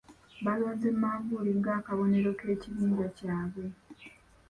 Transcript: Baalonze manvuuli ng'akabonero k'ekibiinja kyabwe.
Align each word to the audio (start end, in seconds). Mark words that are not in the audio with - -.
Baalonze 0.43 0.87
manvuuli 1.01 1.51
ng'akabonero 1.59 2.29
k'ekibiinja 2.39 3.07
kyabwe. 3.17 3.65